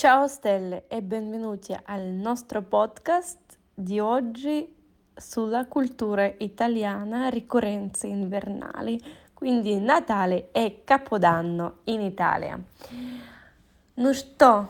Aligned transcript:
Ciao 0.00 0.26
stelle 0.28 0.84
e 0.88 1.02
benvenuti 1.02 1.76
al 1.84 2.02
nostro 2.02 2.62
podcast 2.62 3.38
di 3.74 3.98
oggi 3.98 4.74
sulla 5.14 5.66
cultura 5.66 6.30
italiana 6.38 7.28
ricorrenze 7.28 8.06
invernali, 8.06 9.02
quindi 9.32 9.78
Natale 9.80 10.48
e 10.52 10.82
Capodanno 10.84 11.78
in 11.84 12.00
Italia. 12.02 12.58
Ну 13.94 14.12
что, 14.12 14.68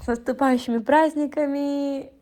с 0.00 0.06
наступающими 0.06 0.78
праздниками, 0.78 2.12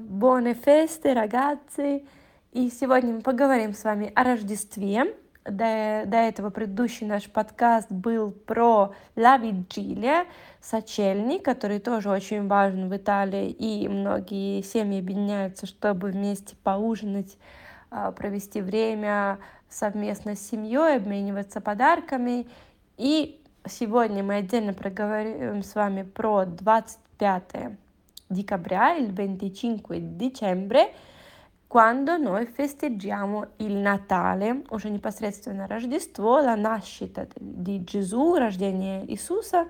buone 0.00 0.54
feste, 0.54 1.12
ragazzi! 1.12 2.06
И 2.52 2.68
сегодня 2.70 3.14
мы 3.14 3.20
поговорим 3.22 3.72
с 3.72 3.84
вами 3.84 4.12
о 4.14 4.24
Рождестве. 4.24 5.16
До, 5.47 6.03
до 6.05 6.17
этого 6.17 6.49
предыдущий 6.49 7.07
наш 7.07 7.29
подкаст 7.29 7.89
был 7.89 8.31
про 8.31 8.93
Ла 9.15 9.37
Виджилия, 9.37 10.25
сочельник, 10.59 11.45
который 11.45 11.79
тоже 11.79 12.09
очень 12.09 12.47
важен 12.47 12.89
в 12.89 12.95
Италии, 12.97 13.49
и 13.51 13.87
многие 13.87 14.61
семьи 14.61 14.99
объединяются, 14.99 15.65
чтобы 15.65 16.09
вместе 16.09 16.57
поужинать, 16.63 17.37
а, 17.89 18.11
провести 18.11 18.61
время 18.61 19.39
совместно 19.69 20.35
с 20.35 20.45
семьей, 20.45 20.97
обмениваться 20.97 21.61
подарками. 21.61 22.47
И 22.97 23.41
сегодня 23.69 24.23
мы 24.23 24.35
отдельно 24.35 24.73
проговорим 24.73 25.63
с 25.63 25.75
вами 25.75 26.03
про 26.03 26.43
25 26.43 27.77
декабря, 28.29 28.97
или 28.97 29.05
25 29.05 30.17
декабря, 30.17 30.89
quando 31.66 32.18
noi 32.18 32.44
festeggiamo 32.44 33.46
il 33.58 33.76
Natale, 33.76 34.62
уже 34.70 34.90
непосредственно 34.90 35.66
Рождество, 35.66 36.40
la 36.40 36.54
nascita 36.54 37.26
di 37.40 37.82
Gesù, 37.82 38.34
рождение 38.34 39.04
Иисуса, 39.06 39.66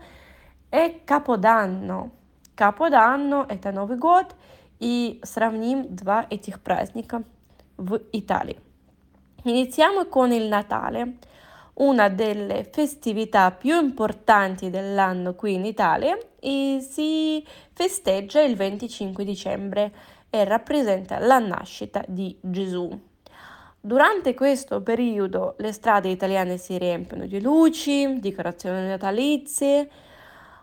и 0.73 1.01
Capodanno. 1.05 2.11
Capodanno – 2.57 3.49
это 3.49 3.71
Новый 3.71 3.99
год, 3.99 4.35
и 4.81 5.21
сравним 5.23 5.95
два 5.95 6.27
этих 6.29 6.61
праздника 6.61 7.23
в 7.77 8.01
Италии. 8.11 8.59
Iniziamo 9.45 10.07
con 10.07 10.33
il 10.33 10.49
Natale, 10.49 11.19
una 11.75 12.09
delle 12.09 12.65
festività 12.65 13.53
più 13.53 13.81
importanti 13.81 14.71
dell'anno 14.71 15.35
qui 15.35 15.55
in 15.55 15.65
Italia 15.65 16.19
e 16.41 16.81
si 16.81 17.47
festeggia 17.73 18.41
il 18.43 18.57
25 18.57 19.25
dicembre 19.25 19.93
e 20.31 20.45
rappresenta 20.45 21.19
la 21.19 21.39
nascita 21.39 22.05
di 22.07 22.37
Gesù. 22.41 23.11
Durante 23.85 24.35
questo 24.35 24.81
periodo 24.81 25.57
le 25.59 25.73
strade 25.73 26.09
italiane 26.09 26.57
si 26.57 26.79
riempiono 26.79 27.27
di 27.27 27.41
luci, 27.41 28.21
decorazioni 28.21 28.87
natalizie. 28.87 29.91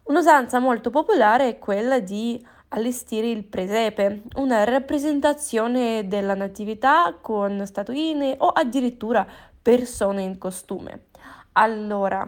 Un'usanza 0.03 0.59
molto 0.59 0.89
popolare 0.89 1.49
è 1.49 1.59
quella 1.59 1.99
di 1.99 2.43
allestire 2.69 3.29
il 3.29 3.43
presepe, 3.43 4.23
una 4.35 4.63
rappresentazione 4.63 6.07
della 6.07 6.33
natività 6.33 7.15
con 7.19 7.65
statuine 7.65 8.35
o 8.37 8.47
addirittura 8.47 9.27
persone 9.61 10.21
in 10.21 10.37
costume. 10.37 11.07
Allora, 11.53 12.27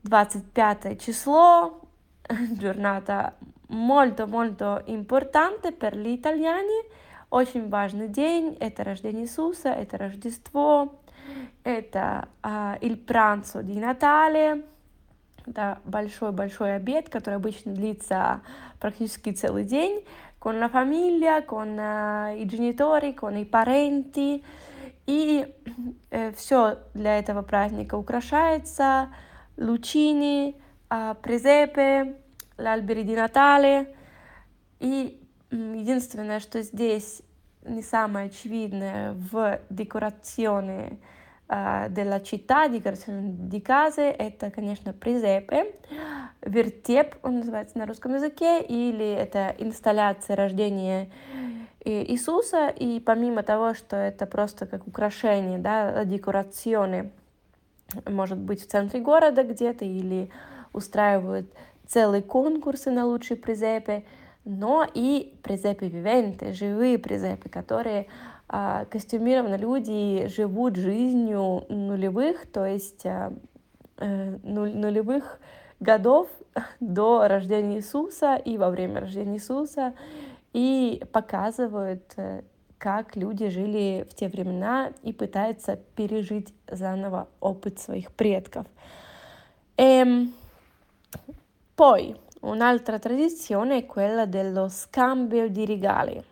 25 0.00 0.96
число, 0.96 1.80
giornata 2.52 3.36
molto 3.69 4.27
molto 4.27 4.81
importante 4.85 5.71
per 5.71 5.95
gli 5.95 6.09
italiani, 6.09 6.85
очень 7.29 7.69
важный 7.69 8.07
день, 8.07 8.57
это 8.59 8.83
рождение 8.83 9.25
Иисуса, 9.25 9.69
это 9.69 9.97
Рождество, 9.97 10.99
это 11.63 12.27
а, 12.41 12.77
il 12.81 12.97
pranzo 12.97 13.61
di 13.61 13.77
Natale, 13.77 14.65
это 15.45 15.79
большой-большой 15.85 16.75
обед, 16.75 17.09
который 17.09 17.35
обычно 17.35 17.73
длится 17.73 18.41
практически 18.79 19.31
целый 19.31 19.63
день, 19.63 20.03
con 20.39 20.57
la 20.57 20.69
famiglia, 20.69 21.43
con 21.43 21.77
uh, 21.77 22.33
i 22.35 22.45
genitori, 22.45 23.13
con 23.13 23.35
i 23.35 23.45
parenti, 23.45 24.43
и 25.05 25.53
э, 26.11 26.31
все 26.33 26.77
для 26.93 27.17
этого 27.17 27.41
праздника 27.41 27.95
украшается, 27.95 29.09
лучини, 29.57 30.55
э, 30.89 31.15
презепе, 31.21 32.15
l'alberi 32.59 33.03
di 33.03 33.13
Natale. 33.13 33.95
И 34.79 35.21
единственное, 35.51 36.39
что 36.39 36.61
здесь 36.61 37.21
не 37.63 37.81
самое 37.81 38.27
очевидное 38.27 39.13
в 39.13 39.59
декорационе 39.69 40.99
uh, 41.49 41.89
della 41.89 42.21
città, 42.21 42.69
декорационе 42.69 43.33
di 43.49 43.61
case, 43.61 44.01
это, 44.01 44.51
конечно, 44.51 44.93
призепе. 44.93 45.75
Вертеп, 46.41 47.15
он 47.23 47.39
называется 47.39 47.77
на 47.77 47.85
русском 47.85 48.15
языке, 48.15 48.61
или 48.61 49.11
это 49.11 49.53
инсталляция 49.57 50.35
рождения 50.37 51.09
Иисуса, 51.83 52.67
и 52.67 52.99
помимо 52.99 53.43
того, 53.43 53.73
что 53.73 53.95
это 53.95 54.25
просто 54.25 54.65
как 54.65 54.87
украшение, 54.87 55.59
да, 55.59 56.05
декорационе, 56.05 57.11
может 58.07 58.37
быть 58.37 58.61
в 58.61 58.67
центре 58.67 58.99
города 58.99 59.43
где-то, 59.43 59.85
или 59.85 60.29
устраивают 60.71 61.51
целые 61.89 62.21
конкурсы 62.21 62.91
на 62.91 63.05
лучшие 63.05 63.35
презепы, 63.35 64.03
но 64.45 64.87
и 64.93 65.33
презепы 65.43 65.87
вивенты, 65.87 66.53
живые 66.53 66.97
презепы, 66.97 67.49
которые 67.49 68.07
а, 68.47 68.85
костюмированы 68.85 69.55
люди 69.55 70.27
живут 70.27 70.75
жизнью 70.75 71.65
нулевых, 71.67 72.47
то 72.51 72.65
есть 72.65 73.05
а, 73.05 73.33
э, 73.97 74.37
нулевых 74.43 75.39
годов 75.79 76.29
до 76.79 77.27
рождения 77.27 77.77
Иисуса 77.77 78.35
и 78.35 78.57
во 78.57 78.69
время 78.69 79.01
рождения 79.01 79.35
Иисуса, 79.35 79.93
и 80.53 81.03
показывают, 81.11 82.13
э, 82.17 82.43
как 82.77 83.15
люди 83.15 83.49
жили 83.49 84.07
в 84.09 84.15
те 84.15 84.29
времена 84.29 84.93
и 85.03 85.11
пытаются 85.11 85.75
пережить 85.95 86.53
заново 86.67 87.27
опыт 87.39 87.79
своих 87.79 88.11
предков. 88.13 88.65
Эм, 89.77 90.33
Poi 91.78 92.14
un'altra 92.40 92.98
tradizione 92.98 93.78
è 93.78 93.86
quella 93.86 94.26
dello 94.26 94.68
scambio 94.68 95.48
di 95.48 95.66
regali. 95.66 96.22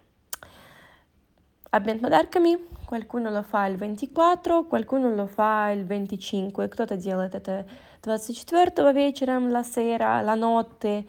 Обмен 1.70 2.00
подарками. 2.00 2.58
Qualcuno 2.84 3.30
lo 3.30 3.42
fa 3.42 3.64
il 3.64 3.76
24, 3.76 4.66
qualcuno 4.66 5.14
lo 5.14 5.26
fa 5.26 5.70
il 5.70 5.86
25. 5.86 6.68
Кто-то 6.68 6.96
делает 6.96 7.34
это 7.34 7.64
24 8.02 8.92
вечером, 8.92 9.48
la 9.48 9.62
sera, 9.62 10.20
la 10.20 10.34
notte. 10.34 11.04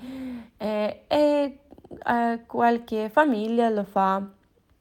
E, 0.58 1.04
e 1.08 1.60
eh, 2.06 2.40
qualche 2.48 3.10
famiglia 3.10 3.68
lo 3.68 3.84
fa 3.84 4.26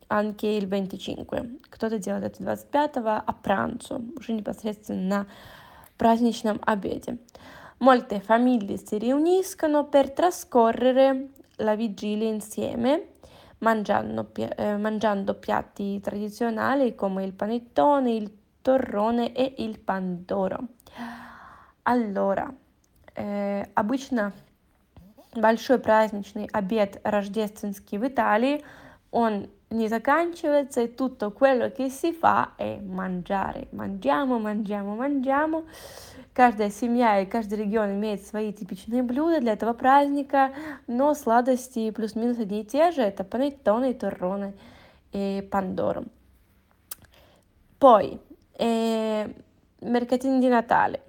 anche 0.06 0.46
il 0.46 0.68
25. 0.68 1.58
Кто-то 1.68 1.98
делает 1.98 2.24
это 2.24 2.44
25 2.44 3.22
a 3.26 3.32
pranzo, 3.32 4.00
уже 4.16 4.32
непосредственно 4.32 5.08
на 5.08 5.26
праздничном 5.98 6.60
обеде. 6.64 7.18
Molte 7.78 8.20
famiglie 8.20 8.76
si 8.76 8.98
riuniscono 8.98 9.86
per 9.86 10.12
trascorrere 10.12 11.30
la 11.56 11.74
vigilia 11.74 12.28
insieme, 12.28 13.08
mangiando, 13.58 14.30
eh, 14.34 14.76
mangiando 14.76 15.34
piatti 15.34 16.00
tradizionali 16.00 16.94
come 16.94 17.24
il 17.24 17.32
panettone, 17.32 18.12
il 18.12 18.30
torrone 18.62 19.32
e 19.32 19.54
il 19.58 19.78
pandoro. 19.80 20.58
Allora, 21.84 22.54
э, 23.14 23.66
обычно 23.74 24.32
большой 25.34 25.78
праздничный 25.78 26.48
обед 26.52 27.00
рождественский 27.04 27.98
в 27.98 28.06
Италии, 28.06 28.64
он 29.10 29.48
не 29.70 29.88
заканчивается, 29.88 30.82
e 30.82 30.94
tutto 30.94 31.32
quello 31.32 31.70
che 31.72 31.88
si 31.88 32.12
fa 32.12 32.52
è 32.56 32.78
mangiare. 32.78 33.68
Mangiamo, 33.70 34.38
mangiamo, 34.38 34.94
mangiamo. 34.94 35.64
Каждая 36.37 36.69
семья 36.69 37.19
и 37.19 37.25
каждый 37.25 37.57
регион 37.57 37.93
имеет 37.93 38.23
свои 38.23 38.53
типичные 38.53 39.01
блюда 39.01 39.39
для 39.39 39.53
этого 39.53 39.73
праздника, 39.73 40.53
но 40.85 41.15
сладости 41.15 41.89
плюс-минус 41.89 42.37
одни 42.37 42.61
и 42.61 42.63
те 42.63 42.91
же. 42.91 43.01
Это 43.01 43.23
панеттоне, 43.23 43.95
торроне 43.95 44.53
e 45.11 45.41
pandoro. 45.49 46.03
Poi, 47.79 48.19
eh, 48.53 49.33
mercatini 49.81 50.39
di 50.39 50.47
Natale. 50.47 51.01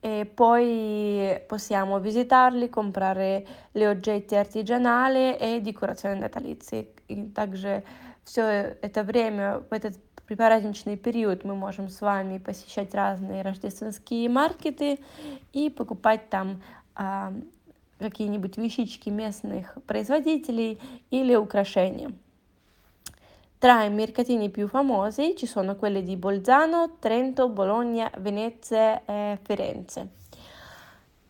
E 0.00 0.24
poi 0.24 1.38
possiamo 1.46 2.00
visitarli, 2.00 2.70
comprare 2.70 3.46
le 3.72 3.88
oggetti 3.88 4.36
artigianali 4.36 5.36
e 5.36 5.60
decorazioni 5.60 6.18
natalizie. 6.18 6.94
И 7.08 7.24
также 7.34 7.84
все 8.24 8.76
это 8.80 9.02
время, 9.02 9.58
в 9.58 9.72
при 10.30 10.36
праздничный 10.36 10.96
период 10.96 11.42
мы 11.42 11.56
можем 11.56 11.88
с 11.88 12.00
вами 12.00 12.38
посещать 12.38 12.94
разные 12.94 13.42
рождественские 13.42 14.28
маркеты 14.28 15.00
и 15.52 15.68
покупать 15.70 16.30
там 16.30 16.62
а, 16.94 17.32
какие-нибудь 17.98 18.56
вещички 18.56 19.08
местных 19.08 19.76
производителей 19.88 20.78
или 21.10 21.34
украшения. 21.34 22.12
Tra 23.58 23.82
i 23.82 23.90
mercatini 23.90 24.50
più 24.50 24.68
famosi 24.68 25.34
ci 25.36 25.46
sono 25.46 25.74
quelli 25.74 26.04
di 26.04 26.14
Bolzano, 26.14 26.98
Trento, 27.00 27.48
Bologna, 27.48 28.08
Venezia 28.16 29.02
e 29.04 29.36
Firenze. 29.42 30.10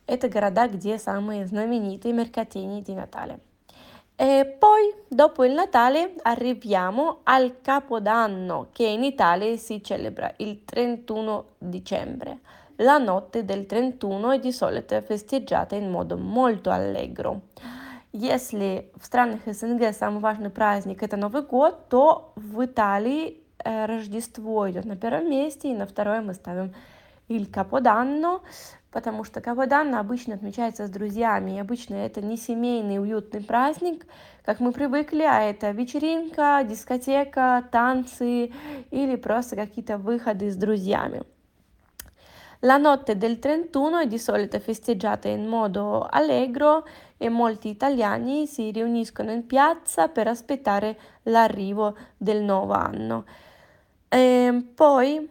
это 0.06 0.29
города, 0.29 0.69
где 0.69 0.99
самые 0.99 1.47
знаменитые 1.47 2.12
mercatini 2.12 2.82
di 2.82 2.93
Natale. 2.93 3.50
E 4.19 4.56
poi, 4.57 4.94
dopo 5.07 5.44
il 5.44 5.51
Natale, 5.51 6.16
arriviamo 6.22 7.19
al 7.24 7.57
Capodanno, 7.62 8.68
che 8.72 8.86
in 8.86 9.04
Italia 9.04 9.57
si 9.57 9.83
celebra 9.83 10.33
il 10.38 10.63
31 10.63 11.45
dicembre. 11.57 12.39
La 12.77 12.98
notte 12.98 13.44
del 13.44 13.66
31 13.66 14.31
è 14.31 14.39
di 14.39 14.51
solito 14.51 15.00
festeggiata 15.01 15.75
in 15.75 15.89
modo 15.89 16.18
molto 16.18 16.69
allegro. 16.69 17.42
Если 18.12 18.89
в 18.95 19.06
странах 19.06 19.42
СНГ 19.45 19.94
самый 19.94 20.22
важный 20.22 20.50
праздник 20.50 21.04
это 21.04 21.18
Новый 21.18 21.42
год, 21.42 21.89
то 21.89 22.31
в 22.36 22.63
Италии 22.63 23.42
э, 23.63 23.86
Рождество 23.86 24.69
идет 24.69 24.86
на 24.86 24.95
первом 24.95 25.30
месте, 25.30 25.69
и 25.69 25.75
на 25.75 25.86
второе 25.86 26.22
мы 26.22 26.33
ставим 26.33 26.74
il 27.30 27.50
Capodanno, 27.50 28.42
потому 28.92 29.24
что 29.24 29.42
Каподанно 29.42 30.00
обычно 30.00 30.36
отмечается 30.36 30.88
с 30.88 30.89
друзьями, 30.89 31.56
и 31.56 31.60
обычно 31.60 31.95
это 31.95 32.22
не 32.22 32.38
семейный 32.38 33.00
уютный 33.00 33.42
праздник, 33.42 34.06
как 34.44 34.60
мы 34.60 34.72
привыкли, 34.72 35.24
а 35.24 35.42
это 35.42 35.72
вечеринка, 35.72 36.63
дискотека, 36.63 37.68
танцы 37.72 38.51
или 38.92 39.16
просто 39.16 39.56
какие-то 39.56 39.98
выходы 39.98 40.51
с 40.51 40.56
друзьями. 40.56 41.24
La 42.62 42.77
notte 42.77 43.16
del 43.16 43.38
31 43.38 44.00
è 44.00 44.07
di 44.07 44.18
solito 44.18 44.60
festeggiata 44.60 45.27
in 45.27 45.45
modo 45.48 46.07
allegro 46.10 46.88
e 47.18 47.30
molti 47.30 47.69
italiani 47.69 48.48
si 48.48 48.72
riuniscono 48.72 49.31
in 49.31 49.45
piazza 49.45 50.07
per 50.07 50.27
aspettare 50.27 50.98
l'arrivo 51.24 51.95
del 52.18 52.42
nuovo 52.42 52.74
anno. 52.74 53.25
E 54.07 54.18
ehm, 54.18 54.74
poi, 54.74 55.30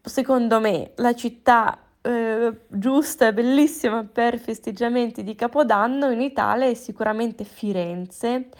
secondo 0.00 0.60
me, 0.60 0.92
la 0.96 1.14
città 1.14 1.78
eh, 2.00 2.52
giusta 2.68 3.28
e 3.28 3.32
bellissima 3.32 4.04
per 4.04 4.38
festeggiamenti 4.38 5.22
di 5.22 5.34
Capodanno 5.34 6.10
in 6.10 6.20
Italia 6.20 6.66
è 6.66 6.74
sicuramente 6.74 7.44
Firenze 7.44 8.50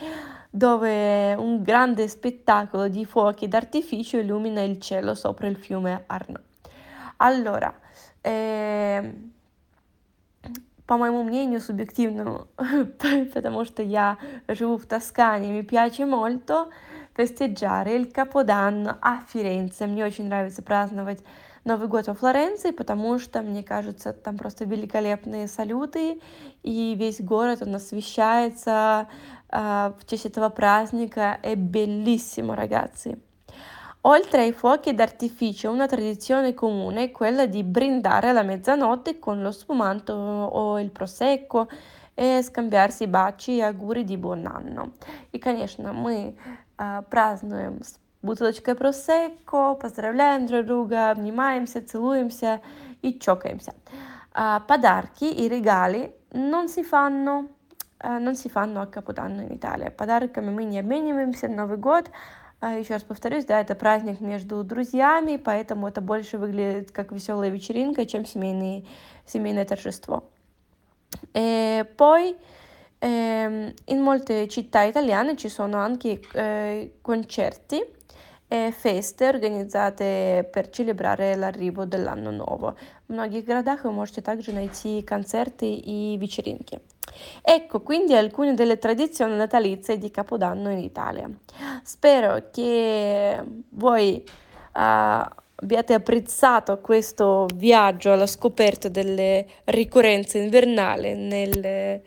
dove 0.49 1.35
un 1.35 1.63
grande 1.63 2.07
spettacolo 2.09 2.89
di 2.89 3.05
fuochi 3.05 3.49
d'artificio 3.49 4.19
illumina 4.19 4.63
il 4.63 4.81
cielo 4.81 5.15
sopra 5.15 5.49
il 5.49 5.57
fiume 5.57 6.05
Arno. 6.07 6.41
Allora, 7.17 7.75
э, 8.21 9.13
по 10.87 10.97
моему 10.97 11.25
мнению 11.25 11.61
субъективному, 11.61 12.47
потому 13.35 13.65
что 13.65 13.83
я 13.83 14.19
живу 14.49 14.77
в 14.77 14.87
Тоскане, 14.87 15.51
mi 15.51 15.65
piace 15.65 16.05
molto 16.05 16.69
festeggiare 17.14 17.94
il 17.94 18.12
Capodanno 18.12 18.98
a 19.00 19.24
Firenze. 19.26 19.88
Мне 19.88 20.06
очень 20.06 20.28
нравится 20.28 20.62
праздновать 20.62 21.20
Новый 21.66 21.88
год 21.88 22.08
во 22.08 22.14
Флоренции, 22.14 22.72
потому 22.72 23.20
что, 23.20 23.42
мне 23.42 23.64
кажется, 23.64 24.14
там 24.14 24.38
просто 24.38 24.66
великолепные 24.66 25.48
салюты, 25.48 26.22
и 26.64 26.96
весь 26.96 27.22
город, 27.22 27.62
он 27.62 27.76
освещается 27.76 29.08
uh, 29.52 29.94
в 30.00 30.06
честь 30.06 30.26
этого 30.26 30.50
праздника. 30.50 31.38
È 31.42 31.56
bellissimo, 31.56 32.54
ragazzi. 32.54 33.16
Oltre 34.04 34.44
ai 34.44 34.54
fuochi 34.54 34.94
d'artificio, 34.94 35.70
una 35.70 35.86
tradizione 35.86 36.54
comune 36.54 37.04
è 37.04 37.12
quella 37.12 37.46
di 37.46 37.64
brindare 37.64 38.30
alla 38.30 38.44
mezzanotte 38.44 39.20
con 39.20 39.42
lo 39.42 39.52
spumanto 39.52 40.14
o 40.14 40.80
il 40.80 40.90
prosecco 40.90 41.68
e 42.20 42.44
scambiarsi 42.44 43.08
baci 43.08 43.54
и 43.54 43.62
auguri 43.62 44.04
di 44.04 44.18
buon 44.18 44.46
anno. 44.46 44.92
И, 45.32 45.40
конечно, 45.40 45.94
мы 45.94 46.36
uh, 46.78 47.02
празднуем 47.10 47.82
с 47.82 47.98
бутылочкой 48.22 48.76
просекко, 48.76 49.76
поздравляем 49.76 50.46
друг 50.46 50.66
друга, 50.66 51.12
обнимаемся, 51.12 51.82
целуемся 51.82 52.60
и 53.02 53.18
чокаемся. 53.18 53.74
Uh, 54.36 54.62
pодарки 54.68 55.24
и 55.24 55.48
реgali 55.48 56.12
non 56.34 56.68
si 56.68 56.84
fanno, 56.84 57.52
uh, 58.04 58.20
non 58.20 58.36
si 58.36 58.50
fanno 58.50 58.82
a 58.82 58.88
Capodanno 58.88 59.42
in 59.44 59.54
Italia. 59.54 59.90
Подарками 59.90 60.50
мы 60.50 60.66
не 60.66 60.80
обмениваемся, 60.80 61.48
Новый 61.48 61.78
год, 61.78 62.12
еще 62.62 62.96
раз 62.96 63.04
повторюсь, 63.04 63.46
да, 63.46 63.62
это 63.62 63.76
праздник 63.76 64.20
между 64.20 64.62
друзьями, 64.66 65.38
поэтому 65.38 65.88
это 65.88 66.02
больше 66.02 66.38
выглядит 66.38 66.92
как 66.92 67.14
веселая 67.14 67.50
вечеринка, 67.50 68.06
чем 68.06 68.26
семейный, 68.26 68.86
семейное 69.26 69.64
торжество. 69.64 70.26
E 71.31 71.87
poi 71.95 72.35
ehm, 72.99 73.73
in 73.87 74.01
molte 74.01 74.49
città 74.49 74.83
italiane 74.83 75.37
ci 75.37 75.49
sono 75.49 75.79
anche 75.79 76.21
eh, 76.33 76.95
concerti 77.01 77.83
e 78.47 78.73
feste 78.77 79.27
организate 79.27 80.49
per 80.51 80.69
celebrare 80.69 81.35
l'arrivo 81.35 81.85
dell'anno 81.85 82.31
nuovo. 82.31 82.77
В 83.09 83.13
многих 83.13 83.45
городах 83.45 83.85
вы 83.85 83.93
можете 83.93 84.23
также 84.23 84.53
найти 84.53 85.03
концерты 85.03 85.75
и 85.75 86.17
вечеринки. 86.17 86.81
Ecco 87.43 87.81
quindi 87.81 88.15
alcune 88.15 88.55
delle 88.55 88.79
tradizioni 88.79 89.37
natalizie 89.37 89.99
di 89.99 90.11
Capodanno 90.11 90.71
in 90.71 90.79
Italia. 90.79 91.29
Spero 91.83 92.51
che 92.51 93.43
voi 93.71 94.25
uh, 94.75 95.25
abbiate 95.62 95.94
apprezzato 95.94 96.80
questo 96.80 97.48
viaggio 97.56 98.12
alla 98.12 98.28
scoperta 98.28 98.88
delle 98.88 99.46
ricorrenze 99.66 100.38
invernali 100.38 101.14
nel 101.14 102.02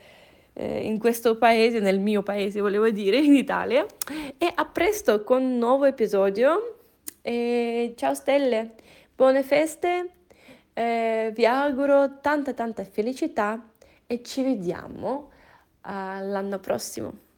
eh, 0.54 0.86
in 0.86 0.98
questo 0.98 1.36
paese, 1.36 1.80
nel 1.80 1.98
mio 1.98 2.22
paese 2.22 2.60
volevo 2.60 2.90
dire, 2.90 3.18
in 3.18 3.34
Italia. 3.34 3.86
E 4.38 4.52
a 4.54 4.64
presto 4.66 5.22
con 5.24 5.42
un 5.42 5.58
nuovo 5.58 5.84
episodio. 5.84 6.76
E 7.22 7.94
ciao 7.96 8.14
stelle, 8.14 8.72
buone 9.14 9.42
feste, 9.44 10.10
eh, 10.72 11.30
vi 11.32 11.46
auguro 11.46 12.18
tanta 12.20 12.52
tanta 12.52 12.84
felicità 12.84 13.70
e 14.06 14.22
ci 14.22 14.42
vediamo 14.42 15.30
l'anno 15.84 16.58
prossimo. 16.58 17.30